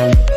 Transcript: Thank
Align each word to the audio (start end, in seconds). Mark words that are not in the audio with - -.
Thank 0.00 0.29